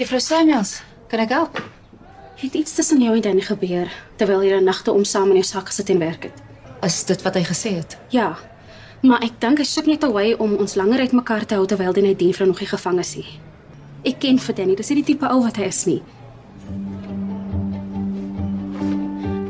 Juffrou 0.00 0.16
Samuels, 0.24 0.78
kan 1.12 1.20
ek 1.20 1.32
help? 1.34 1.58
Het 2.40 2.54
iets 2.56 2.72
tussen 2.72 3.02
jou 3.04 3.12
en 3.12 3.20
Danny 3.20 3.42
gebeur 3.44 3.88
terwyl 4.16 4.46
julle 4.46 4.62
nagte 4.64 4.94
om 4.96 5.02
saam 5.04 5.28
in 5.28 5.42
jou 5.42 5.44
sak 5.44 5.66
gesit 5.68 5.90
en 5.92 5.98
werk 6.00 6.22
het? 6.24 6.38
Is 6.86 7.02
dit 7.04 7.20
wat 7.26 7.34
hy 7.36 7.42
gesê 7.44 7.74
het? 7.74 7.98
Ja. 8.08 8.30
Maar 9.04 9.26
ek 9.26 9.34
dink 9.44 9.58
hy 9.60 9.66
soek 9.68 9.90
net 9.90 10.06
'n 10.06 10.14
wy 10.14 10.32
om 10.40 10.54
ons 10.56 10.74
langer 10.80 11.04
uitmekaar 11.04 11.44
te 11.44 11.54
hou 11.54 11.66
terwyl 11.66 11.92
die 11.92 12.14
diensvrou 12.16 12.48
nog 12.48 12.60
nie 12.60 12.68
gevang 12.70 12.98
is 12.98 13.16
nie. 13.16 13.26
Ek 14.02 14.18
ken 14.20 14.38
vir 14.38 14.54
Danny, 14.54 14.74
dis 14.74 14.88
nie 14.88 15.02
die 15.02 15.12
tipe 15.12 15.28
ou 15.28 15.42
wat 15.42 15.56
hy 15.56 15.64
is 15.68 15.84
nie. 15.86 16.02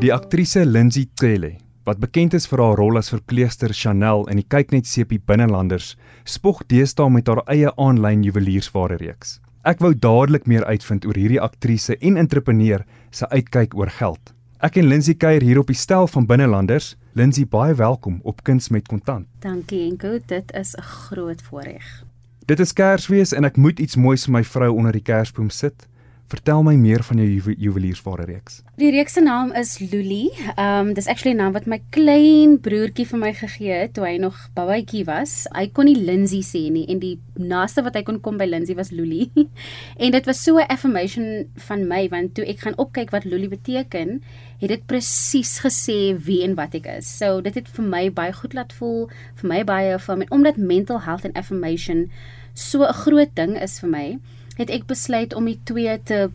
Die 0.00 0.12
aktrise 0.12 0.64
Lindsay 0.64 1.06
Tele, 1.14 1.58
wat 1.84 2.00
bekend 2.00 2.34
is 2.34 2.46
vir 2.46 2.58
haar 2.58 2.76
rol 2.76 2.98
as 2.98 3.10
verpleegster 3.10 3.70
Chanel 3.72 4.26
in 4.26 4.36
die 4.36 4.48
Kyknet 4.48 4.86
sepie 4.86 5.20
Binnelanders, 5.20 5.96
spog 6.24 6.66
deesdae 6.66 7.08
met 7.08 7.28
haar 7.28 7.44
eie 7.46 7.70
aanlyn 7.76 8.24
juweliersware 8.24 8.96
reeks. 8.96 9.38
Ek 9.60 9.82
wou 9.84 9.90
dadelik 9.92 10.46
meer 10.48 10.64
uitvind 10.64 11.04
oor 11.04 11.18
hierdie 11.20 11.40
aktrise 11.44 11.92
en 12.00 12.14
entrepreneur 12.16 12.80
se 13.12 13.26
uitkyk 13.28 13.74
oor 13.76 13.90
geld. 13.92 14.30
Ek 14.64 14.78
en 14.80 14.86
Lindsay 14.88 15.12
kuier 15.20 15.44
hier 15.44 15.58
op 15.60 15.68
die 15.68 15.76
stel 15.76 16.08
van 16.08 16.24
Binnelanders. 16.24 16.94
Lindsay, 17.12 17.44
baie 17.44 17.74
welkom 17.76 18.22
op 18.24 18.40
Kuns 18.44 18.70
met 18.72 18.88
Kontant. 18.88 19.28
Dankie 19.44 19.82
Enko, 19.90 20.16
dit 20.32 20.52
is 20.56 20.72
'n 20.76 20.82
groot 20.82 21.42
voorreg. 21.42 22.04
Dit 22.46 22.60
is 22.60 22.72
Kersfees 22.72 23.32
en 23.32 23.44
ek 23.44 23.56
moet 23.56 23.78
iets 23.78 23.96
moois 23.96 24.24
vir 24.24 24.32
my 24.32 24.44
vrou 24.44 24.72
onder 24.72 24.92
die 24.92 25.04
kersboom 25.04 25.50
sit. 25.50 25.86
Vertel 26.30 26.60
my 26.62 26.76
meer 26.78 27.02
van 27.02 27.18
jou 27.18 27.26
juwe 27.26 27.52
juweliersware 27.58 28.22
reeks. 28.28 28.60
Die 28.78 28.92
reeks 28.94 29.16
se 29.16 29.22
naam 29.24 29.48
is 29.58 29.72
Luli. 29.82 30.28
Um 30.54 30.92
dis 30.94 31.08
actually 31.10 31.34
'n 31.34 31.42
naam 31.42 31.52
wat 31.56 31.66
my 31.66 31.80
klein 31.90 32.60
broertjie 32.62 33.06
vir 33.06 33.18
my 33.18 33.32
gegee 33.34 33.72
het 33.80 33.94
toe 33.94 34.04
hy 34.04 34.16
nog 34.22 34.36
babatjie 34.54 35.04
was. 35.06 35.48
Hy 35.50 35.66
kon 35.74 35.86
nie 35.86 35.96
Lindsay 35.96 36.42
sê 36.46 36.70
nie 36.70 36.86
en 36.86 37.00
die 37.00 37.18
naaste 37.34 37.82
wat 37.82 37.96
hy 37.96 38.02
kon 38.02 38.20
kom 38.20 38.38
by 38.38 38.46
Lindsay 38.46 38.76
was 38.76 38.92
Luli. 38.92 39.32
en 40.02 40.12
dit 40.12 40.26
was 40.26 40.44
so 40.44 40.58
'n 40.58 40.70
affirmation 40.70 41.50
van 41.56 41.88
my 41.88 42.08
want 42.08 42.34
toe 42.34 42.46
ek 42.46 42.60
gaan 42.60 42.78
opkyk 42.78 43.10
wat 43.10 43.24
Luli 43.24 43.48
beteken, 43.48 44.22
het 44.60 44.68
dit 44.68 44.86
presies 44.86 45.58
gesê 45.58 46.14
wie 46.14 46.44
en 46.44 46.54
wat 46.54 46.74
ek 46.74 46.86
is. 46.86 47.18
So 47.18 47.40
dit 47.40 47.54
het 47.54 47.68
vir 47.68 47.84
my 47.84 48.08
baie 48.10 48.32
goed 48.32 48.54
laat 48.54 48.72
voel, 48.72 49.10
vir 49.34 49.48
my 49.48 49.64
baie 49.64 49.98
van 49.98 50.22
omdat 50.30 50.56
mental 50.56 51.00
health 51.00 51.24
and 51.24 51.36
affirmation 51.36 52.08
so 52.54 52.84
'n 52.84 52.94
groot 52.94 53.34
ding 53.34 53.56
is 53.56 53.80
vir 53.80 53.90
my 53.90 54.20
het 54.60 54.70
ek 54.70 54.86
besluit 54.90 55.34
om 55.34 55.48
die 55.48 55.58
twee 55.68 55.96
te 56.04 56.28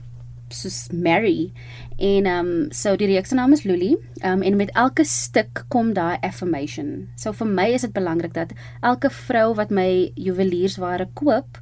soos 0.54 0.86
marry 0.94 1.52
en 1.98 2.28
ehm 2.30 2.48
um, 2.48 2.72
so 2.76 2.94
die 3.00 3.08
reeks 3.09 3.32
se 3.34 3.38
naam 3.38 3.54
is 3.56 3.64
Luli 3.66 3.95
ehm 4.22 4.42
um, 4.42 4.44
en 4.45 4.58
met 4.59 4.72
elke 4.73 5.06
stuk 5.06 5.64
kom 5.73 5.94
daar 5.94 6.20
affirmation. 6.22 7.09
So 7.16 7.34
vir 7.34 7.48
my 7.48 7.67
is 7.73 7.82
dit 7.88 7.94
belangrik 7.94 8.34
dat 8.34 8.54
elke 8.82 9.09
vrou 9.09 9.54
wat 9.56 9.72
my 9.72 10.12
juweliersware 10.16 11.09
koop 11.14 11.62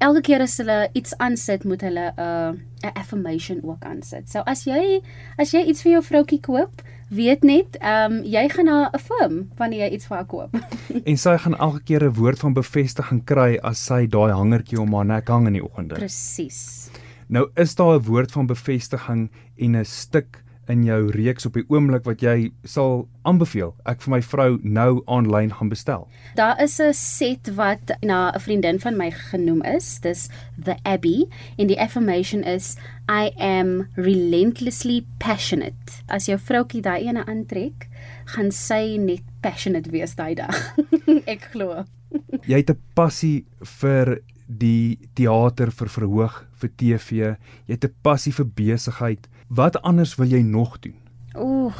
elke 0.00 0.22
keer 0.24 0.40
as 0.44 0.56
hulle 0.60 0.88
iets 0.96 1.12
aansit 1.20 1.64
moet 1.68 1.82
hulle 1.84 2.06
'n 2.16 2.20
uh, 2.20 2.52
'n 2.88 2.94
affirmation 2.94 3.60
ook 3.62 3.84
aansit. 3.84 4.30
So 4.30 4.40
as 4.46 4.64
jy 4.64 5.02
as 5.38 5.52
jy 5.52 5.64
iets 5.66 5.82
vir 5.82 5.92
jou 5.92 6.02
vroutjie 6.02 6.40
koop, 6.40 6.82
weet 7.10 7.42
net, 7.42 7.76
ehm 7.80 8.12
um, 8.12 8.24
jy 8.24 8.48
gaan 8.48 8.66
haar 8.66 8.90
affirm 8.96 9.50
wanneer 9.58 9.86
jy 9.86 9.90
iets 9.94 10.06
vir 10.06 10.16
haar 10.16 10.26
koop. 10.26 10.56
en 11.10 11.16
sy 11.16 11.36
gaan 11.36 11.56
elke 11.58 11.82
keer 11.84 12.04
'n 12.04 12.14
woord 12.14 12.38
van 12.38 12.54
bevestiging 12.54 13.24
kry 13.24 13.58
as 13.62 13.78
sy 13.78 14.06
daai 14.06 14.32
hangertjie 14.32 14.80
om 14.80 14.94
haar 14.94 15.06
nek 15.06 15.28
hang 15.28 15.46
in 15.46 15.58
die 15.58 15.64
oggende. 15.64 15.94
Presies. 15.94 16.90
Nou 17.28 17.50
is 17.56 17.74
daar 17.74 17.98
'n 17.98 18.04
woord 18.04 18.32
van 18.32 18.46
bevestiging 18.46 19.30
en 19.56 19.76
'n 19.76 19.84
stuk 19.84 20.42
in 20.70 20.84
jou 20.86 21.10
reeks 21.14 21.46
op 21.48 21.56
die 21.58 21.64
oomblik 21.68 22.06
wat 22.08 22.22
jy 22.24 22.50
sal 22.64 23.08
aanbeveel 23.28 23.74
ek 23.90 24.04
vir 24.04 24.14
my 24.14 24.20
vrou 24.22 24.48
nou 24.62 25.02
aanlyn 25.10 25.52
gaan 25.58 25.72
bestel. 25.72 26.06
Daar 26.38 26.60
is 26.62 26.78
'n 26.80 26.94
set 26.94 27.50
wat 27.56 27.92
na 28.02 28.30
'n 28.32 28.40
vriendin 28.40 28.78
van 28.78 28.96
my 28.96 29.10
genoem 29.10 29.62
is. 29.62 30.00
Dis 30.00 30.28
The 30.64 30.76
Abbey 30.84 31.28
en 31.58 31.66
die 31.66 31.80
affirmation 31.80 32.42
is 32.44 32.76
I 33.08 33.30
am 33.38 33.88
relentlessly 33.96 35.04
passionate. 35.18 36.02
As 36.08 36.26
jou 36.26 36.38
vroutjie 36.38 36.82
daai 36.82 37.06
ene 37.06 37.26
aantrek, 37.26 37.88
gaan 38.24 38.50
sy 38.50 38.96
net 38.96 39.22
passionate 39.40 39.90
wees 39.90 40.14
daai 40.14 40.34
dag. 40.34 40.74
ek 41.34 41.50
glo. 41.52 41.84
jy 42.46 42.56
het 42.56 42.70
'n 42.70 42.78
passie 42.94 43.44
vir 43.80 44.20
die 44.50 44.98
teater 45.14 45.70
vir 45.70 45.88
verhoog 45.88 46.40
vir 46.60 46.70
TV. 46.76 47.36
Jy 47.66 47.74
het 47.74 47.84
'n 47.84 47.94
passie 48.02 48.32
vir 48.32 48.46
besigheid. 48.46 49.28
Wat 49.50 49.80
anders 49.82 50.14
wil 50.14 50.30
jy 50.30 50.44
nog 50.46 50.76
doen? 50.78 50.94
Ooh, 51.34 51.74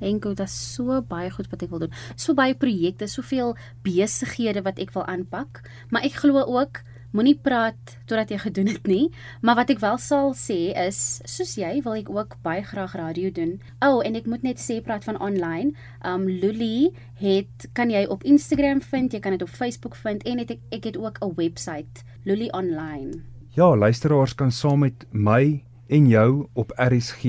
Henko, 0.00 0.32
is 0.42 0.54
so 0.74 0.98
baie 1.06 1.30
goed 1.30 1.46
wat 1.52 1.60
ek 1.62 1.70
wil 1.70 1.84
doen. 1.84 1.92
So 2.18 2.34
baie 2.34 2.56
projekte, 2.58 3.06
soveel 3.06 3.52
besighede 3.86 4.64
wat 4.66 4.80
ek 4.82 4.90
wil 4.96 5.04
aanpak, 5.06 5.60
maar 5.94 6.02
ek 6.02 6.18
glo 6.24 6.42
ook 6.42 6.80
moenie 7.14 7.36
praat 7.38 7.94
totdat 8.10 8.34
jy 8.34 8.40
gedoen 8.42 8.72
het 8.72 8.90
nie, 8.90 9.12
maar 9.46 9.60
wat 9.60 9.70
ek 9.70 9.78
wel 9.78 9.94
sal 10.02 10.34
sê 10.34 10.74
is, 10.74 11.22
soos 11.22 11.54
jy, 11.54 11.70
wil 11.86 11.94
ek 12.00 12.10
ook 12.10 12.34
baie 12.42 12.66
graag 12.66 12.98
radio 12.98 13.30
doen. 13.30 13.54
O, 13.78 14.00
oh, 14.00 14.02
en 14.02 14.18
ek 14.18 14.26
moet 14.26 14.42
net 14.42 14.58
sê 14.58 14.80
praat 14.82 15.06
van 15.06 15.22
online. 15.22 15.78
Um 16.02 16.26
Luli 16.26 16.90
het 17.22 17.70
kan 17.78 17.94
jy 17.94 18.08
op 18.10 18.26
Instagram 18.26 18.82
vind, 18.82 19.14
jy 19.14 19.22
kan 19.22 19.38
dit 19.38 19.46
op 19.46 19.54
Facebook 19.54 19.94
vind 20.02 20.26
en 20.26 20.42
het 20.42 20.50
ek 20.58 20.66
ek 20.74 20.90
het 20.90 20.98
ook 20.98 21.22
'n 21.22 21.38
webwerf, 21.38 22.02
Luli 22.26 22.50
Online. 22.50 23.22
Ja, 23.54 23.70
luisteraars 23.76 24.34
kan 24.34 24.50
saam 24.50 24.82
met 24.82 25.06
my 25.10 25.62
en 25.88 26.08
jou 26.08 26.46
op 26.52 26.72
RSG 26.76 27.24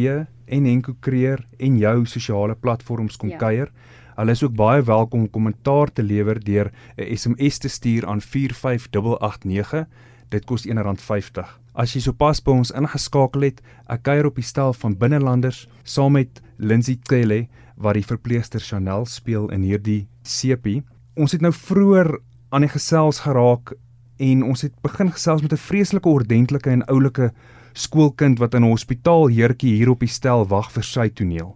en 0.49 0.65
Henko 0.65 0.95
Kreer 0.99 1.45
en 1.57 1.77
jou 1.79 2.05
sosiale 2.05 2.55
platforms 2.55 3.17
kom 3.17 3.31
ja. 3.31 3.39
kuier. 3.39 3.71
Hulle 4.19 4.35
is 4.35 4.43
ook 4.43 4.55
baie 4.59 4.83
welkom 4.83 5.25
om 5.25 5.31
kommentaar 5.31 5.91
te 5.95 6.03
lewer 6.03 6.39
deur 6.43 6.71
'n 6.97 7.15
SMS 7.15 7.57
te 7.57 7.69
stuur 7.69 8.07
aan 8.07 8.21
45889. 8.21 9.87
Dit 10.29 10.45
kos 10.45 10.67
R1.50. 10.67 11.59
As 11.73 11.93
jy 11.93 12.01
sopas 12.01 12.41
by 12.43 12.51
ons 12.51 12.71
ingeskakel 12.71 13.41
het, 13.41 13.61
ek 13.87 14.03
kuier 14.03 14.25
op 14.25 14.35
die 14.35 14.43
stel 14.43 14.73
van 14.73 14.97
binnelanders 14.97 15.67
saam 15.83 16.11
met 16.11 16.41
Lindsay 16.57 16.99
Telle 17.03 17.47
wat 17.77 17.93
die 17.93 18.05
verpleegster 18.05 18.59
Chanel 18.59 19.05
speel 19.05 19.49
in 19.49 19.61
hierdie 19.61 20.07
sepie. 20.21 20.83
Ons 21.15 21.31
het 21.31 21.41
nou 21.41 21.53
vroeër 21.53 22.19
aan 22.51 22.61
die 22.61 22.73
gesels 22.73 23.19
geraak 23.19 23.73
en 24.17 24.43
ons 24.43 24.61
het 24.61 24.73
begin 24.81 25.11
gesels 25.11 25.41
met 25.41 25.53
'n 25.53 25.57
vreeslike 25.57 26.09
ordentlike 26.09 26.69
en 26.69 26.85
oulike 26.85 27.31
skoolkind 27.79 28.39
wat 28.39 28.53
in 28.53 28.63
'n 28.63 28.71
hospitaal 28.71 29.27
heertjie 29.27 29.75
hier 29.75 29.89
op 29.89 29.99
die 29.99 30.11
stel 30.11 30.45
wag 30.47 30.71
vir 30.71 30.83
sy 30.83 31.09
toneel. 31.09 31.55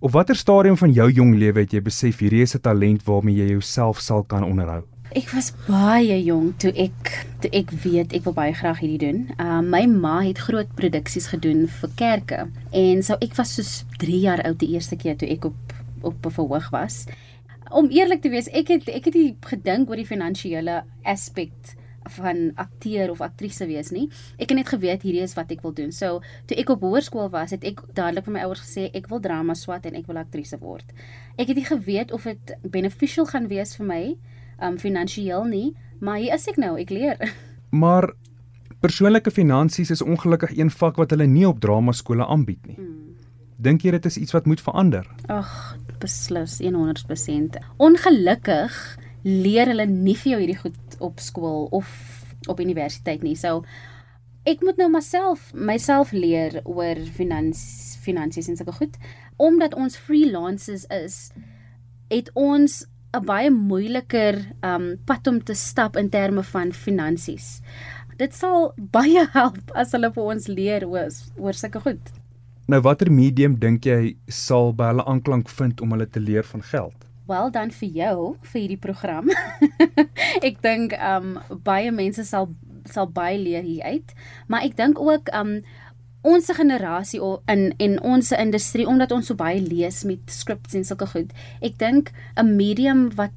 Op 0.00 0.12
watter 0.12 0.36
stadium 0.36 0.76
van 0.76 0.92
jou 0.92 1.10
jong 1.10 1.34
lewe 1.34 1.60
het 1.60 1.72
jy 1.72 1.80
besef 1.80 2.18
hierdie 2.20 2.42
is 2.42 2.54
'n 2.54 2.60
talent 2.60 3.02
waarmee 3.04 3.36
jy 3.36 3.48
jouself 3.48 4.00
sal 4.00 4.22
kan 4.22 4.44
onderhou? 4.44 4.84
Ek 5.14 5.30
was 5.32 5.52
baie 5.66 6.24
jonk 6.24 6.58
toe 6.58 6.72
ek 6.76 7.26
toe 7.40 7.50
ek 7.52 7.70
weet 7.70 8.12
ek 8.12 8.24
wil 8.24 8.34
baie 8.34 8.52
graag 8.52 8.78
hierdie 8.78 8.98
doen. 8.98 9.30
Uh 9.40 9.60
my 9.60 9.86
ma 9.86 10.20
het 10.20 10.38
groot 10.38 10.68
produksies 10.74 11.26
gedoen 11.32 11.68
vir 11.68 11.90
kerke 11.96 12.48
en 12.72 13.02
so 13.02 13.16
ek 13.20 13.34
was 13.36 13.54
so 13.54 13.62
3 13.98 14.20
jaar 14.20 14.42
oud 14.42 14.58
die 14.58 14.74
eerste 14.74 14.96
keer 14.96 15.16
toe 15.16 15.28
ek 15.28 15.44
op 15.44 15.56
op 16.02 16.26
'n 16.26 16.30
verhoog 16.30 16.70
was. 16.70 17.06
Om 17.70 17.88
eerlik 17.90 18.22
te 18.22 18.28
wees, 18.28 18.48
ek 18.48 18.68
het 18.68 18.88
ek 18.88 19.04
het 19.04 19.14
nie 19.14 19.36
gedink 19.40 19.88
oor 19.90 19.96
die 19.96 20.06
finansiële 20.06 20.84
aspek 21.04 21.52
van 22.18 22.50
akteur 22.54 23.10
of 23.10 23.20
aktrise 23.24 23.66
wees 23.66 23.90
nie. 23.94 24.06
Ek 24.38 24.50
het 24.50 24.56
net 24.58 24.70
geweet 24.72 25.02
hierdie 25.06 25.24
is 25.24 25.34
wat 25.38 25.50
ek 25.54 25.62
wil 25.64 25.74
doen. 25.76 25.92
So, 25.92 26.20
toe 26.46 26.58
ek 26.58 26.70
op 26.74 26.84
hoërskool 26.86 27.30
was, 27.34 27.54
het 27.54 27.64
ek 27.66 27.82
dadelik 27.96 28.26
vir 28.28 28.36
my 28.36 28.44
ouers 28.46 28.62
gesê 28.64 28.88
ek 28.96 29.08
wil 29.12 29.22
drama 29.24 29.56
swat 29.58 29.86
en 29.86 29.98
ek 29.98 30.06
wil 30.10 30.20
aktrise 30.20 30.58
word. 30.62 30.86
Ek 31.36 31.50
het 31.50 31.56
nie 31.56 31.66
geweet 31.66 32.12
of 32.12 32.28
dit 32.28 32.54
beneficial 32.62 33.28
gaan 33.30 33.50
wees 33.52 33.76
vir 33.78 33.86
my 33.86 34.02
um 34.62 34.78
finansiëel 34.80 35.44
nie, 35.50 35.66
maar 36.00 36.20
hier 36.22 36.36
is 36.36 36.46
ek 36.48 36.60
nou, 36.60 36.76
ek 36.80 36.94
leer. 36.94 37.20
Maar 37.76 38.06
persoonlike 38.80 39.32
finansies 39.34 39.90
is 39.90 40.00
ongelukkig 40.00 40.52
een 40.56 40.70
vak 40.70 41.00
wat 41.00 41.10
hulle 41.12 41.26
nie 41.28 41.44
op 41.48 41.58
drama 41.60 41.92
skole 41.92 42.24
aanbied 42.24 42.62
nie. 42.70 42.76
Hmm. 42.78 43.16
Dink 43.58 43.82
jy 43.84 43.90
dit 43.96 44.06
is 44.06 44.16
iets 44.20 44.36
wat 44.36 44.46
moet 44.46 44.62
verander? 44.62 45.04
Ag, 45.32 45.50
beslis 46.00 46.60
100%. 46.62 47.58
Ongelukkig 47.82 48.78
leer 49.26 49.72
hulle 49.72 49.88
nie 49.90 50.14
vir 50.14 50.32
jou 50.32 50.40
hierdie 50.42 50.58
goed 50.60 50.76
op 51.00 51.20
skool 51.20 51.68
of 51.70 51.88
op 52.46 52.60
universiteit 52.60 53.22
nie. 53.22 53.36
So 53.36 53.64
ek 54.46 54.62
moet 54.62 54.78
nou 54.78 54.88
myself 54.92 55.50
myself 55.54 56.12
leer 56.14 56.60
oor 56.64 57.00
finans 57.16 57.96
finansies 58.04 58.48
en 58.48 58.58
sulke 58.58 58.76
goed. 58.76 58.98
Omdat 59.36 59.74
ons 59.74 59.98
freelancers 59.98 60.86
is, 60.94 61.30
het 62.12 62.30
ons 62.34 62.84
'n 63.16 63.24
baie 63.24 63.50
moeiliker 63.50 64.38
um 64.62 64.96
pad 65.04 65.26
om 65.26 65.42
te 65.42 65.54
stap 65.54 65.96
in 65.96 66.08
terme 66.08 66.42
van 66.42 66.72
finansies. 66.72 67.60
Dit 68.16 68.34
sal 68.34 68.72
baie 68.98 69.26
help 69.32 69.72
as 69.74 69.92
hulle 69.92 70.12
vir 70.12 70.22
ons 70.34 70.46
leer 70.46 70.86
oor 70.86 71.10
oor 71.36 71.52
sulke 71.52 71.80
goed. 71.80 72.12
Nou 72.66 72.80
watter 72.82 73.12
medium 73.12 73.58
dink 73.62 73.86
jy 73.86 74.16
sal 74.28 74.72
by 74.72 74.90
hulle 74.90 75.04
aanklank 75.06 75.48
vind 75.48 75.80
om 75.80 75.92
hulle 75.94 76.08
te 76.10 76.20
leer 76.20 76.42
van 76.42 76.62
geld? 76.62 77.06
Wel 77.26 77.50
dan 77.50 77.70
vir 77.74 77.88
jou 77.88 78.36
vir 78.42 78.60
hierdie 78.60 78.78
program. 78.78 79.30
ek 80.48 80.60
dink 80.62 80.94
um 80.94 81.36
baie 81.66 81.90
mense 81.90 82.22
sal 82.28 82.52
sal 82.86 83.08
baie 83.10 83.38
leer 83.38 83.64
hier 83.66 83.82
uit, 83.82 84.12
maar 84.46 84.62
ek 84.62 84.76
dink 84.78 85.00
ook 85.02 85.32
um 85.34 85.58
ons 86.26 86.50
generasie 86.58 87.20
in 87.50 87.68
en 87.82 87.96
ons 88.02 88.30
industrie 88.34 88.86
omdat 88.86 89.12
ons 89.14 89.26
so 89.30 89.38
baie 89.38 89.60
lees 89.62 90.02
met 90.06 90.22
scripts 90.30 90.74
en 90.74 90.86
sulke 90.86 91.06
goed. 91.10 91.34
Ek 91.62 91.78
dink 91.78 92.12
'n 92.36 92.56
medium 92.56 93.10
wat 93.18 93.34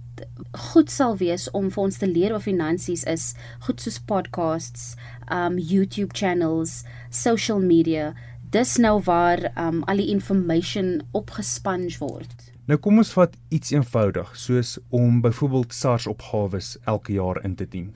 goed 0.74 0.90
sal 0.92 1.18
wees 1.18 1.50
om 1.52 1.70
vir 1.70 1.84
ons 1.84 1.98
te 1.98 2.08
leer 2.08 2.34
oor 2.34 2.46
finansies 2.46 3.04
is 3.04 3.34
goed 3.66 3.82
soos 3.82 4.00
podcasts, 4.00 4.96
um 5.32 5.58
YouTube 5.58 6.14
channels, 6.14 6.84
social 7.10 7.60
media. 7.60 8.14
Dis 8.52 8.78
nou 8.78 9.00
waar 9.02 9.52
um 9.58 9.84
al 9.88 9.98
die 9.98 10.10
inligting 10.10 11.02
opgesponge 11.14 11.98
word. 12.00 12.49
Nou 12.70 12.78
kom 12.78 13.00
ons 13.02 13.10
vat 13.18 13.32
iets 13.50 13.72
eenvoudig 13.74 14.28
soos 14.38 14.76
om 14.94 15.24
byvoorbeeld 15.26 15.72
SARS 15.74 16.06
opgawes 16.12 16.76
elke 16.92 17.16
jaar 17.16 17.40
in 17.42 17.56
te 17.58 17.66
dien. 17.66 17.88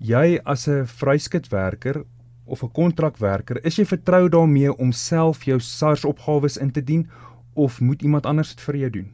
Jy 0.00 0.40
as 0.44 0.66
'n 0.66 0.86
vryskutwerker 0.86 2.04
of 2.46 2.62
'n 2.62 2.72
kontrakwerker, 2.72 3.60
is 3.66 3.76
jy 3.76 3.84
vertrou 3.84 4.28
daarmee 4.28 4.72
om 4.78 4.92
self 4.92 5.44
jou 5.44 5.60
SARS 5.60 6.04
opgawes 6.04 6.56
in 6.56 6.70
te 6.70 6.84
dien 6.84 7.10
of 7.54 7.80
moet 7.80 8.02
iemand 8.02 8.26
anders 8.26 8.48
dit 8.48 8.60
vir 8.60 8.76
jou 8.76 8.90
doen? 8.90 9.08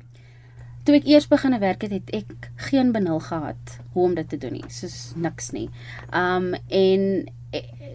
Toe 0.84 0.94
ek 0.94 1.06
eers 1.06 1.28
begine 1.28 1.58
werk 1.58 1.82
het, 1.82 1.90
het 1.90 2.10
ek 2.10 2.50
geen 2.56 2.92
benul 2.92 3.20
gehad 3.20 3.80
hoe 3.92 4.04
om 4.04 4.14
dit 4.14 4.28
te 4.28 4.36
doen 4.36 4.52
nie, 4.52 4.68
soos 4.68 5.12
niks 5.16 5.50
nie. 5.50 5.70
Um 6.12 6.54
en 6.68 7.26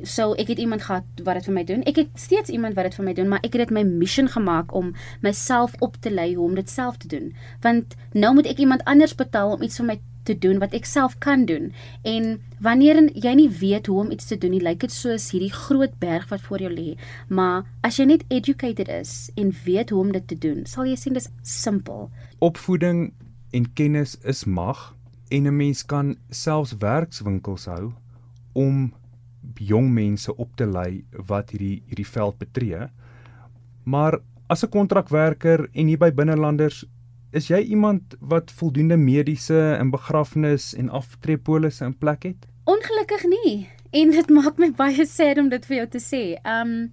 so 0.03 0.33
ek 0.39 0.47
het 0.47 0.59
iemand 0.59 0.85
gehad 0.87 1.23
wat 1.23 1.39
dit 1.39 1.47
vir 1.49 1.53
my 1.53 1.63
doen. 1.63 1.83
Ek 1.83 1.95
het 1.95 2.11
steeds 2.15 2.49
iemand 2.49 2.77
wat 2.77 2.89
dit 2.89 2.95
vir 2.99 3.05
my 3.05 3.13
doen, 3.13 3.27
maar 3.27 3.43
ek 3.43 3.55
het 3.55 3.67
dit 3.67 3.75
my 3.75 3.83
mission 3.83 4.29
gemaak 4.29 4.73
om 4.75 4.93
myself 5.21 5.75
op 5.79 5.97
te 5.99 6.11
lei 6.11 6.33
hoe 6.35 6.45
om 6.45 6.55
dit 6.55 6.69
self 6.69 6.97
te 6.97 7.07
doen. 7.07 7.33
Want 7.61 7.95
nou 8.13 8.33
moet 8.33 8.47
ek 8.47 8.63
iemand 8.63 8.83
anders 8.83 9.15
betaal 9.15 9.51
om 9.57 9.61
iets 9.61 9.81
vir 9.81 9.85
my 9.85 9.99
te 10.29 10.35
doen 10.37 10.59
wat 10.61 10.75
ek 10.77 10.85
self 10.85 11.17
kan 11.23 11.45
doen. 11.49 11.71
En 12.07 12.37
wanneer 12.61 13.01
jy 13.15 13.33
nie 13.39 13.49
weet 13.49 13.89
hoe 13.89 13.99
om 14.03 14.11
iets 14.11 14.29
te 14.29 14.37
doen 14.37 14.53
nie, 14.53 14.63
lyk 14.63 14.83
dit 14.83 14.93
soos 14.93 15.29
hierdie 15.33 15.53
groot 15.53 15.95
berg 15.99 16.27
wat 16.29 16.43
voor 16.45 16.65
jou 16.65 16.71
lê. 16.73 16.93
Maar 17.27 17.65
as 17.87 17.97
jy 17.99 18.09
net 18.11 18.25
educated 18.29 18.91
is 18.93 19.31
en 19.39 19.53
weet 19.65 19.89
hoe 19.89 20.03
om 20.03 20.13
dit 20.13 20.27
te 20.27 20.37
doen, 20.37 20.65
sal 20.69 20.89
jy 20.89 20.97
sien 20.99 21.17
dis 21.17 21.31
simpel. 21.41 22.09
Opvoeding 22.45 23.09
en 23.55 23.65
kennis 23.73 24.17
is 24.23 24.45
mag 24.45 24.91
en 25.29 25.47
'n 25.47 25.55
mens 25.55 25.85
kan 25.85 26.17
selfs 26.29 26.77
werkswinkels 26.77 27.65
hou 27.65 27.93
om 28.53 28.93
jong 29.55 29.89
mense 29.93 30.35
op 30.35 30.55
te 30.55 30.65
lei 30.65 31.05
wat 31.27 31.49
hierdie 31.49 31.83
hierdie 31.87 32.07
veld 32.07 32.37
betree. 32.37 32.87
Maar 33.83 34.19
as 34.47 34.63
'n 34.63 34.69
kontrakwerker 34.69 35.69
en 35.73 35.87
hier 35.87 35.97
by 35.97 36.11
binnelanders 36.11 36.85
Is 37.29 37.47
jy 37.47 37.59
iemand 37.69 38.15
wat 38.25 38.49
voldoende 38.51 38.97
mediese 38.97 39.75
en 39.77 39.91
begrafnis 39.93 40.71
en 40.73 40.87
aftreepolisse 40.89 41.85
in 41.85 41.93
plek 41.97 42.23
het? 42.23 42.47
Ongelukkig 42.65 43.23
nie. 43.29 43.69
En 43.93 44.09
dit 44.11 44.29
maak 44.33 44.57
my 44.57 44.71
baie 44.73 45.05
sad 45.05 45.37
om 45.37 45.49
dit 45.49 45.65
vir 45.69 45.77
jou 45.77 45.87
te 45.93 46.01
sê. 46.01 46.23
Um 46.41 46.89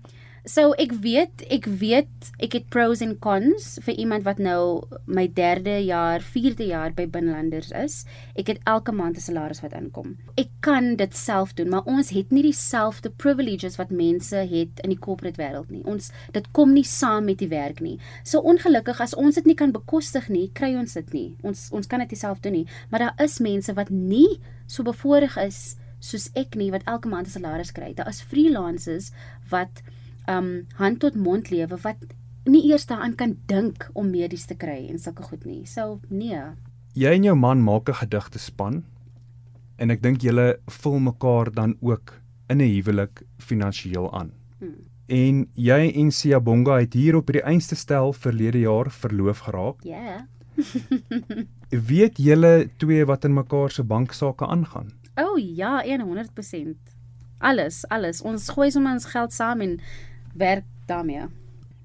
So 0.47 0.77
ek 0.79 0.93
weet, 1.03 1.43
ek 1.51 1.65
weet 1.81 2.29
ek 2.39 2.53
het 2.55 2.67
pros 2.71 3.01
en 3.03 3.17
cons 3.19 3.65
vir 3.83 3.97
iemand 3.99 4.23
wat 4.23 4.39
nou 4.39 4.85
my 5.11 5.25
3de 5.35 5.81
jaar, 5.89 6.23
4de 6.23 6.69
jaar 6.69 6.93
by 6.95 7.09
binnelanders 7.11 7.73
is. 7.75 7.97
Ek 8.39 8.53
het 8.53 8.61
elke 8.63 8.95
maand 8.95 9.19
'n 9.19 9.25
salaris 9.25 9.61
wat 9.65 9.75
inkom. 9.75 10.15
Ek 10.39 10.47
kan 10.63 10.95
dit 10.95 11.17
self 11.17 11.55
doen, 11.59 11.69
maar 11.71 11.83
ons 11.85 12.11
het 12.11 12.31
nie 12.31 12.43
dieselfde 12.43 13.11
privileges 13.11 13.77
wat 13.77 13.91
mense 13.91 14.37
het 14.37 14.79
in 14.85 14.91
die 14.91 14.99
corporate 14.99 15.43
wêreld 15.43 15.69
nie. 15.71 15.83
Ons 15.85 16.13
dit 16.33 16.47
kom 16.53 16.73
nie 16.73 16.85
saam 16.85 17.25
met 17.25 17.39
die 17.39 17.51
werk 17.51 17.81
nie. 17.81 17.99
So 18.23 18.39
ongelukkig 18.39 19.01
as 19.01 19.15
ons 19.15 19.35
dit 19.35 19.47
nie 19.47 19.57
kan 19.57 19.73
bekostig 19.73 20.29
nie, 20.29 20.51
kry 20.55 20.77
ons 20.77 20.95
dit 20.95 21.13
nie. 21.13 21.35
Ons 21.43 21.71
ons 21.73 21.87
kan 21.87 21.99
dit 21.99 22.19
self 22.19 22.41
doen 22.41 22.53
nie, 22.53 22.67
maar 22.91 23.01
daar 23.01 23.15
is 23.19 23.41
mense 23.41 23.75
wat 23.75 23.91
nie 23.91 24.39
so 24.67 24.85
bevoordeel 24.85 25.43
is 25.47 25.77
soos 25.99 26.31
ek 26.35 26.55
nie 26.55 26.71
wat 26.71 26.83
elke 26.87 27.09
maand 27.09 27.27
'n 27.27 27.31
salaris 27.31 27.73
kry. 27.73 27.95
Daar 27.95 28.09
is 28.09 28.23
freelancers 28.23 29.11
wat 29.51 29.83
um 30.29 30.67
hand 30.75 31.01
tot 31.01 31.15
mond 31.15 31.51
lewe 31.51 31.79
wat 31.83 31.97
nie 32.47 32.63
eers 32.71 32.87
daaraan 32.87 33.15
kan 33.15 33.37
dink 33.47 33.89
om 33.95 34.11
medies 34.11 34.47
te 34.47 34.55
kry 34.55 34.87
en 34.91 34.99
sulke 34.99 35.23
goed 35.23 35.45
nie. 35.45 35.65
So 35.67 36.01
nee. 36.09 36.41
Jy 36.95 37.13
en 37.19 37.25
jou 37.25 37.37
man 37.37 37.63
maak 37.63 37.89
'n 37.89 38.01
gedigte 38.03 38.39
span 38.39 38.85
en 39.79 39.91
ek 39.91 40.03
dink 40.03 40.23
julle 40.23 40.59
vul 40.83 40.99
mekaar 40.99 41.53
dan 41.53 41.77
ook 41.81 42.13
in 42.49 42.59
'n 42.59 42.71
huwelik 42.75 43.23
finansiëel 43.39 44.13
aan. 44.13 44.33
Hmm. 44.59 44.87
En 45.07 45.49
jy 45.55 45.93
en 45.95 46.11
Siyabonga 46.11 46.79
het 46.79 46.95
hier 46.95 47.17
op 47.17 47.27
hierdie 47.27 47.47
einste 47.47 47.75
stel 47.75 48.13
verlede 48.13 48.59
jaar 48.59 48.91
verloof 48.91 49.39
geraak. 49.39 49.83
Ja. 49.83 50.03
Yeah. 50.03 50.23
Weet 51.91 52.19
julle 52.19 52.71
twee 52.77 53.05
wat 53.05 53.25
in 53.25 53.35
mekaar 53.35 53.71
se 53.71 53.85
banksaake 53.85 54.47
aangaan? 54.47 54.93
O 55.17 55.33
oh, 55.33 55.39
ja, 55.57 55.83
100%. 55.85 56.77
Alles, 57.39 57.89
alles. 57.89 58.23
Ons 58.23 58.49
gooi 58.49 58.71
sommer 58.71 58.93
ons 58.93 59.05
geld 59.05 59.33
saam 59.33 59.61
en 59.61 59.79
werk 60.37 60.65
daarmee. 60.87 61.27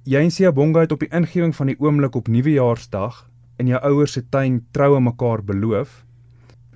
Jy 0.04 0.22
en 0.26 0.32
Siyabonga 0.34 0.86
het 0.86 0.92
op 0.92 1.04
die 1.04 1.12
ingewing 1.14 1.54
van 1.56 1.68
die 1.68 1.78
oomblik 1.80 2.16
op 2.16 2.28
Nuwejaarsdag 2.28 3.28
in 3.62 3.70
jou 3.70 3.82
ouers 3.86 4.16
se 4.18 4.24
tuin 4.34 4.62
troue 4.74 5.02
mekaar 5.02 5.44
beloof. 5.46 6.02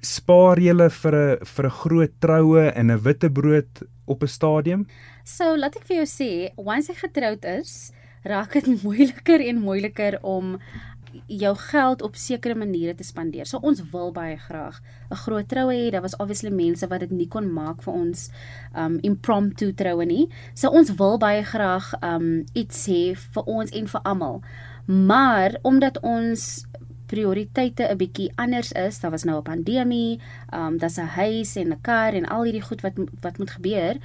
Spaar 0.06 0.60
julle 0.62 0.90
vir 0.90 1.16
'n 1.16 1.46
vir 1.46 1.66
'n 1.66 1.78
groot 1.82 2.14
troue 2.22 2.66
en 2.70 2.92
'n 2.92 3.02
witbrood 3.02 3.84
op 4.06 4.24
'n 4.24 4.28
stadium? 4.28 4.88
So, 5.24 5.56
laat 5.58 5.76
ek 5.76 5.88
vir 5.88 5.98
jou 5.98 6.06
sê, 6.06 6.54
once 6.56 6.88
jy 6.88 6.96
getroud 6.96 7.46
is, 7.46 7.92
raak 8.24 8.54
dit 8.54 8.68
moeiliker 8.86 9.42
en 9.42 9.62
moeiliker 9.62 10.20
om 10.22 10.60
jou 11.28 11.56
geld 11.56 12.02
op 12.02 12.16
sekere 12.16 12.56
maniere 12.56 12.96
te 12.96 13.04
spandeer. 13.04 13.46
So 13.46 13.58
ons 13.58 13.82
wil 13.92 14.12
baie 14.12 14.38
graag 14.38 14.82
'n 15.12 15.16
groot 15.16 15.48
troue 15.48 15.74
hê. 15.74 15.92
Daar 15.92 16.02
was 16.02 16.18
obviously 16.18 16.50
mense 16.50 16.88
wat 16.88 17.00
dit 17.00 17.12
nie 17.12 17.28
kon 17.28 17.54
maak 17.54 17.82
vir 17.82 17.94
ons 17.94 18.30
um 18.76 19.00
impromptu 19.02 19.74
troue 19.74 20.06
nie. 20.06 20.30
So 20.54 20.70
ons 20.70 20.96
wil 20.96 21.18
baie 21.18 21.44
graag 21.44 21.94
um 22.02 22.46
iets 22.54 22.88
hê 22.88 23.16
vir 23.16 23.44
ons 23.46 23.72
en 23.72 23.88
vir 23.88 24.02
almal. 24.02 24.42
Maar 24.86 25.58
omdat 25.62 26.00
ons 26.02 26.66
prioriteite 27.08 27.84
'n 27.90 27.98
bietjie 27.98 28.32
anders 28.36 28.72
is, 28.72 29.00
daar 29.00 29.12
was 29.12 29.24
nou 29.24 29.38
'n 29.38 29.44
pandemie, 29.44 30.20
um 30.54 30.78
daar's 30.78 30.98
'n 30.98 31.08
huis 31.08 31.56
en 31.56 31.72
'n 31.72 31.82
kar 31.82 32.14
en 32.14 32.26
al 32.26 32.44
hierdie 32.44 32.68
goed 32.68 32.82
wat 32.82 32.94
wat 33.22 33.38
moet 33.38 33.52
gebeur. 33.52 33.98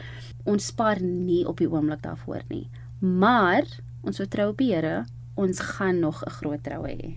Ons 0.44 0.66
spaar 0.66 1.00
nie 1.02 1.46
op 1.46 1.56
die 1.58 1.70
oomblik 1.70 2.02
daarvoor 2.02 2.42
nie. 2.48 2.68
Maar 2.98 3.64
ons 4.02 4.16
vertrou 4.16 4.48
op 4.50 4.58
die 4.58 4.74
Here 4.74 5.04
ons 5.40 5.60
gaan 5.74 6.00
nog 6.00 6.22
'n 6.26 6.30
groot 6.30 6.62
troue 6.62 6.92
hê. 7.00 7.10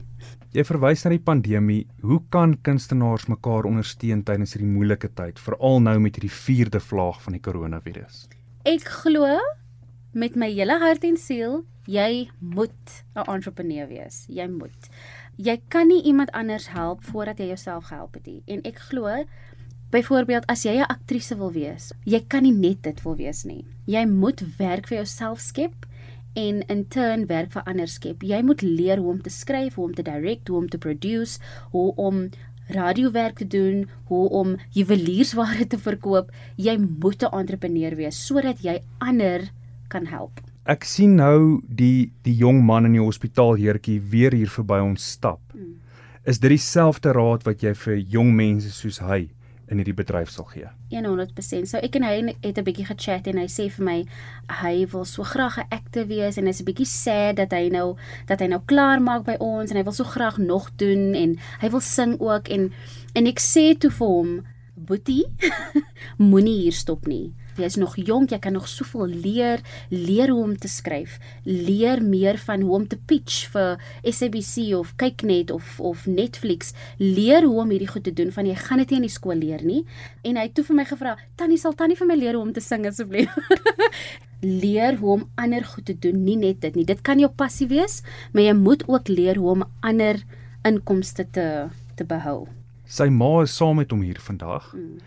Jy 0.53 0.63
verwys 0.63 1.03
na 1.03 1.09
die 1.09 1.19
pandemie. 1.19 1.87
Hoe 2.01 2.21
kan 2.29 2.61
kunstenaars 2.61 3.27
mekaar 3.27 3.65
ondersteun 3.65 4.23
tydens 4.23 4.53
hierdie 4.53 4.71
moeilike 4.71 5.09
tyd, 5.15 5.39
veral 5.39 5.81
nou 5.81 5.99
met 5.99 6.15
hierdie 6.15 6.31
vierde 6.31 6.79
vlaag 6.79 7.21
van 7.21 7.33
die 7.33 7.41
koronavirus? 7.41 8.27
Ek 8.65 8.83
glo 9.01 9.39
met 10.13 10.35
my 10.35 10.51
hele 10.53 10.79
hart 10.79 11.03
en 11.03 11.17
siel, 11.17 11.65
jy 11.85 12.29
moet 12.39 13.03
'n 13.15 13.25
entrepreneur 13.27 13.87
wees. 13.87 14.25
Jy 14.29 14.47
moet. 14.47 14.89
Jy 15.37 15.61
kan 15.67 15.87
nie 15.87 16.03
iemand 16.03 16.31
anders 16.31 16.67
help 16.67 17.03
voordat 17.03 17.37
jy 17.39 17.47
jouself 17.47 17.85
gehelp 17.85 18.13
het 18.13 18.25
nie. 18.25 18.43
En 18.47 18.61
ek 18.63 18.77
glo 18.77 19.25
Byvoorbeeld 19.93 20.47
as 20.49 20.63
jy 20.63 20.79
'n 20.81 20.89
aktrise 20.89 21.35
wil 21.37 21.51
wees, 21.51 21.93
jy 22.03 22.19
kan 22.27 22.43
nie 22.43 22.51
net 22.51 22.81
dit 22.81 23.01
wil 23.03 23.15
wees 23.15 23.43
nie. 23.43 23.65
Jy 23.85 24.05
moet 24.05 24.41
werk 24.57 24.87
vir 24.87 24.97
jouself 24.97 25.39
skep 25.39 25.85
en 26.33 26.61
in 26.67 26.87
turn 26.87 27.27
werk 27.29 27.51
vir 27.53 27.65
ander 27.69 27.87
skep. 27.87 28.23
Jy 28.25 28.41
moet 28.45 28.61
leer 28.61 29.01
hoe 29.01 29.11
om 29.13 29.21
te 29.21 29.29
skryf, 29.33 29.75
hoe 29.75 29.85
om 29.85 29.93
te 29.93 30.05
direk, 30.05 30.47
hoe 30.47 30.57
om 30.57 30.69
te 30.69 30.77
produce, 30.81 31.39
hoe 31.71 31.91
om 31.95 32.29
radiowerk 32.73 33.37
te 33.37 33.47
doen, 33.47 33.83
hoe 34.09 34.29
om 34.29 34.55
juweliersware 34.71 35.67
te 35.67 35.77
verkoop. 35.77 36.31
Jy 36.55 36.77
moet 36.77 37.23
'n 37.23 37.37
entrepreneur 37.39 37.95
wees 37.95 38.25
sodat 38.25 38.61
jy 38.63 38.81
ander 38.99 39.51
kan 39.87 40.05
help. 40.05 40.41
Ek 40.65 40.83
sien 40.83 41.15
nou 41.15 41.61
die 41.67 42.11
die 42.23 42.35
jong 42.35 42.63
man 42.63 42.85
in 42.85 42.93
die 42.93 43.03
hospitaal 43.03 43.55
heertjie 43.55 43.99
weer 43.99 44.31
hier 44.31 44.49
verby 44.49 44.79
ons 44.79 45.11
stap. 45.11 45.41
Hmm. 45.51 45.79
Is 46.25 46.39
dit 46.39 46.49
dieselfde 46.49 47.11
raad 47.11 47.43
wat 47.43 47.61
jy 47.61 47.73
vir 47.73 47.97
jong 47.97 48.33
mense 48.35 48.71
soos 48.71 48.99
hy 48.99 49.29
in 49.73 49.81
hierdie 49.81 49.97
bedryf 49.97 50.31
sal 50.33 50.47
gee. 50.51 50.69
100%. 50.93 51.69
So 51.69 51.81
ek 51.83 51.97
en 51.99 52.05
hy 52.07 52.15
het 52.45 52.57
'n 52.57 52.65
bietjie 52.67 52.85
gechat 52.85 53.27
en 53.27 53.41
hy 53.41 53.47
sê 53.49 53.69
vir 53.69 53.85
my 53.85 53.99
hy 54.61 54.85
wil 54.93 55.05
so 55.05 55.23
graag 55.23 55.57
'n 55.57 55.67
akteur 55.71 56.07
wees 56.07 56.37
en 56.37 56.45
hy's 56.45 56.61
'n 56.61 56.69
bietjie 56.69 56.85
sad 56.85 57.35
dat 57.37 57.51
hy 57.51 57.69
nou 57.69 57.95
dat 58.27 58.39
hy 58.39 58.47
nou 58.47 58.61
klaar 58.65 59.01
maak 59.01 59.25
by 59.25 59.37
ons 59.39 59.71
en 59.71 59.77
hy 59.77 59.83
wil 59.83 59.93
so 59.93 60.03
graag 60.03 60.37
nog 60.37 60.69
doen 60.77 61.15
en 61.15 61.37
hy 61.61 61.69
wil 61.69 61.81
sing 61.81 62.19
ook 62.19 62.47
en 62.49 62.71
en 63.15 63.27
ek 63.27 63.39
sê 63.39 63.77
toe 63.77 63.91
vir 63.91 64.07
hom 64.07 64.43
Boetie, 64.83 65.25
moenie 66.31 66.59
hier 66.65 66.75
stop 66.75 67.07
nie. 67.07 67.31
Jy 67.53 67.67
is 67.69 67.75
nog 67.77 67.93
jonk, 68.01 68.31
jy 68.33 68.39
kan 68.41 68.55
nog 68.55 68.65
soveel 68.67 69.11
leer, 69.11 69.61
leer 69.93 70.31
hoe 70.33 70.41
om 70.41 70.55
te 70.57 70.69
skryf, 70.71 71.19
leer 71.45 72.01
meer 72.01 72.39
van 72.41 72.63
hoe 72.65 72.73
om 72.79 72.87
te 72.89 72.97
pitch 72.97 73.51
vir 73.53 73.77
SABC 74.09 74.73
of 74.77 74.95
kyknet 74.97 75.53
of 75.53 75.77
of 75.79 76.07
Netflix, 76.09 76.73
leer 76.97 77.45
hoe 77.45 77.59
om 77.61 77.73
hierdie 77.73 77.91
goed 77.91 78.07
te 78.07 78.15
doen 78.15 78.33
van 78.33 78.49
jy 78.49 78.57
gaan 78.57 78.81
dit 78.81 78.95
nie 78.95 79.01
in 79.03 79.07
die 79.07 79.13
skool 79.13 79.37
leer 79.37 79.61
nie. 79.65 79.83
En 80.25 80.39
hy 80.39 80.47
het 80.47 80.55
toe 80.57 80.65
vir 80.65 80.79
my 80.81 80.85
gevra, 80.89 81.17
"Tannie, 81.37 81.61
sal 81.61 81.77
Tannie 81.77 81.97
vir 81.97 82.07
my 82.07 82.17
leer 82.17 82.33
hoe 82.33 82.41
om 82.41 82.53
te 82.53 82.61
sing 82.61 82.87
asseblief?" 82.87 83.29
leer 84.43 84.97
hoe 84.97 85.11
om 85.11 85.29
ander 85.35 85.63
goed 85.63 85.85
te 85.85 85.95
doen, 85.99 86.23
nie 86.23 86.35
net 86.35 86.61
dit 86.61 86.75
nie. 86.75 86.85
Dit 86.85 87.01
kan 87.01 87.19
jou 87.19 87.29
passie 87.31 87.67
wees, 87.67 88.01
maar 88.33 88.43
jy 88.43 88.53
moet 88.53 88.83
ook 88.87 89.07
leer 89.07 89.37
hoe 89.37 89.49
om 89.51 89.63
ander 89.81 90.23
inkomste 90.63 91.27
te 91.31 91.69
te 91.95 92.03
behou. 92.03 92.47
Sy 92.93 93.07
ma 93.09 93.39
is 93.41 93.53
saam 93.57 93.79
met 93.81 93.89
hom 93.89 94.03
hier 94.05 94.19
vandag. 94.21 94.67
Mm. 94.77 94.99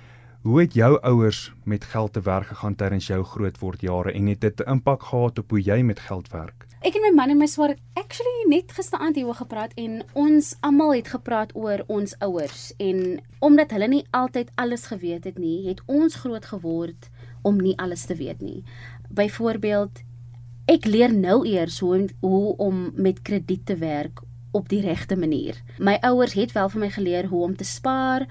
Hoe 0.43 0.57
het 0.59 0.73
jou 0.75 0.97
ouers 1.07 1.53
met 1.71 1.85
geld 1.87 2.17
te 2.17 2.23
werk 2.27 2.49
gegaan 2.51 2.75
tydens 2.75 3.07
jou 3.07 3.21
grootword 3.23 3.85
jare 3.87 4.11
en 4.13 4.27
het 4.27 4.41
dit 4.41 4.61
'n 4.61 4.71
impak 4.71 5.03
gehad 5.03 5.39
op 5.39 5.51
hoe 5.51 5.63
jy 5.63 5.83
met 5.83 6.01
geld 6.01 6.29
werk? 6.33 6.67
Ek 6.83 6.95
en 6.95 7.03
my 7.03 7.13
man 7.15 7.31
en 7.31 7.39
my 7.39 7.47
swaar 7.47 7.69
het 7.69 7.81
actually 7.95 8.49
net 8.49 8.73
gisteraand 8.73 9.15
hieroor 9.15 9.39
gepraat 9.39 9.73
en 9.75 10.03
ons 10.15 10.57
almal 10.61 10.95
het 10.95 11.09
gepraat 11.09 11.55
oor 11.55 11.85
ons 11.87 12.19
ouers 12.19 12.73
en 12.77 13.21
omdat 13.39 13.71
hulle 13.71 13.89
nie 13.89 14.07
altyd 14.11 14.51
alles 14.55 14.87
geweet 14.87 15.25
het 15.25 15.39
nie, 15.39 15.69
het 15.69 15.83
ons 15.87 16.15
groot 16.15 16.45
geword 16.45 17.11
om 17.43 17.57
nie 17.57 17.79
alles 17.79 18.05
te 18.05 18.15
weet 18.15 18.41
nie. 18.41 18.65
Byvoorbeeld, 19.11 20.03
ek 20.67 20.85
leer 20.85 21.15
nou 21.15 21.47
eers 21.47 21.79
hoe 21.79 22.09
hoe 22.21 22.57
om 22.57 22.91
met 22.95 23.23
krediet 23.23 23.67
te 23.67 23.77
werk 23.77 24.26
op 24.57 24.69
die 24.73 24.81
regte 24.85 25.17
manier. 25.17 25.59
My 25.79 25.99
ouers 26.07 26.37
het 26.39 26.55
wel 26.57 26.71
vir 26.73 26.87
my 26.87 26.91
geleer 26.95 27.29
hoe 27.31 27.43
om 27.45 27.57
te 27.57 27.67
spaar, 27.69 28.27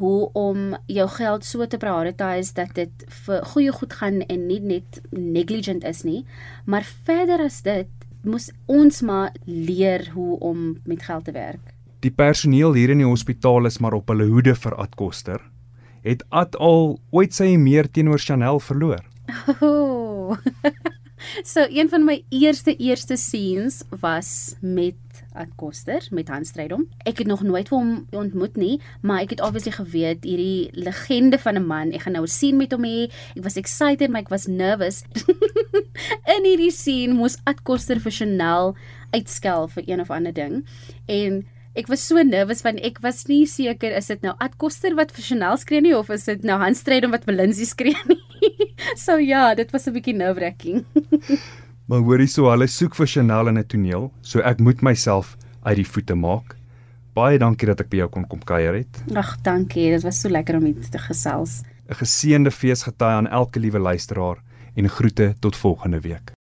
hoe 0.00 0.30
om 0.32 0.74
jou 0.88 1.06
geld 1.12 1.44
so 1.44 1.66
te 1.66 1.78
prioritize 1.80 2.54
dat 2.56 2.74
dit 2.74 3.04
vir 3.24 3.44
goeie 3.52 3.72
goed 3.76 3.92
gaan 4.00 4.22
en 4.26 4.46
nie 4.48 4.60
net 4.60 5.00
negligent 5.10 5.84
is 5.84 6.02
nie. 6.08 6.22
Maar 6.64 6.88
verder 7.04 7.44
as 7.44 7.60
dit, 7.66 7.90
moes 8.24 8.50
ons 8.66 9.02
maar 9.04 9.36
leer 9.44 10.08
hoe 10.14 10.38
om 10.40 10.72
met 10.84 11.04
geld 11.04 11.28
te 11.28 11.36
werk. 11.36 11.76
Die 12.00 12.12
personeel 12.12 12.72
hier 12.74 12.92
in 12.94 13.02
die 13.02 13.08
hospitaal 13.08 13.68
is 13.68 13.78
maar 13.78 13.96
op 13.98 14.08
hulle 14.08 14.28
hoede 14.30 14.54
vir 14.56 14.76
Ad 14.80 14.96
Koster. 14.96 15.40
Het 16.00 16.24
Ad 16.32 16.56
al 16.56 16.94
ooit 17.12 17.36
sy 17.36 17.52
meer 17.60 17.90
teenoor 17.92 18.20
Chanel 18.20 18.60
verloor? 18.60 19.04
Oh. 19.60 20.36
So 21.42 21.66
een 21.68 21.88
van 21.88 22.04
my 22.04 22.22
eerste 22.28 22.76
eerste 22.76 23.16
scenes 23.16 23.82
was 24.00 24.56
met 24.60 24.94
Ad 25.32 25.52
Koster 25.56 26.06
met 26.10 26.28
Hans 26.28 26.48
Strydom. 26.48 26.86
Ek 27.06 27.18
het 27.22 27.26
nog 27.26 27.42
nooit 27.42 27.68
vir 27.68 27.78
hom 27.78 27.92
ontmoet 28.16 28.56
nie, 28.56 28.80
maar 29.02 29.22
ek 29.24 29.36
het 29.36 29.44
obviously 29.44 29.72
geweet 29.76 30.24
hierdie 30.26 30.70
legende 30.74 31.38
van 31.38 31.54
'n 31.58 31.66
man. 31.66 31.92
Ek 31.92 32.02
gaan 32.02 32.12
nou 32.12 32.24
'n 32.24 32.28
scene 32.28 32.56
met 32.56 32.72
hom 32.72 32.84
hê. 32.84 33.10
Ek 33.36 33.42
was 33.42 33.56
excited, 33.56 34.10
maar 34.10 34.20
ek 34.20 34.28
was 34.28 34.46
nervous. 34.46 35.04
In 36.34 36.44
hierdie 36.44 36.72
scene 36.72 37.14
moes 37.14 37.38
Ad 37.44 37.62
Koster 37.62 38.00
vir 38.00 38.12
Chanel 38.12 38.76
uitskel 39.10 39.68
vir 39.68 39.82
een 39.86 40.00
of 40.00 40.10
ander 40.10 40.32
ding. 40.32 40.64
En 41.06 41.46
Ek 41.70 41.86
was 41.86 42.02
so 42.02 42.18
nervous 42.26 42.64
want 42.66 42.80
ek 42.82 42.98
was 42.98 43.28
nie 43.28 43.44
seker 43.46 43.94
is 43.94 44.08
dit 44.10 44.22
nou 44.26 44.34
Ad 44.42 44.56
Koster 44.58 44.96
wat 44.98 45.12
vir 45.14 45.22
Chanel 45.22 45.56
skree 45.56 45.80
nie 45.80 45.94
of 45.94 46.10
is 46.10 46.24
dit 46.24 46.42
nou 46.42 46.58
Hans 46.58 46.82
Strydom 46.82 47.14
wat 47.14 47.24
vir 47.24 47.34
Lindsay 47.34 47.64
skree 47.64 47.94
nie. 48.10 48.18
so 49.04 49.18
ja, 49.18 49.54
dit 49.54 49.70
was 49.70 49.86
'n 49.86 49.92
bietjie 49.92 50.14
nerve-wracking. 50.14 50.84
Maar 51.90 52.04
hoorie 52.06 52.28
so, 52.30 52.46
hulle 52.46 52.68
soek 52.70 52.94
vir 52.94 53.06
Chanel 53.06 53.48
in 53.48 53.58
'n 53.58 53.66
toneel, 53.66 54.12
so 54.22 54.38
ek 54.38 54.60
moet 54.60 54.82
myself 54.82 55.36
uit 55.66 55.76
die 55.76 55.86
voete 55.86 56.14
maak. 56.14 56.54
Baie 57.14 57.38
dankie 57.38 57.66
dat 57.66 57.80
ek 57.80 57.90
by 57.90 57.96
jou 57.96 58.08
kon 58.08 58.26
kom 58.30 58.38
kuier 58.46 58.74
het. 58.78 59.02
Ag, 59.14 59.34
dankie. 59.42 59.90
Dit 59.90 60.04
was 60.06 60.20
so 60.20 60.28
lekker 60.28 60.56
om 60.56 60.62
met 60.62 60.90
te 60.90 60.98
gesels. 60.98 61.62
'n 61.90 61.98
Geseënde 61.98 62.50
feesgety 62.50 63.04
aan 63.04 63.26
elke 63.26 63.58
liewe 63.58 63.78
luisteraar 63.78 64.38
en 64.76 64.88
groete 64.88 65.34
tot 65.40 65.56
volgende 65.56 66.00
week. 66.00 66.30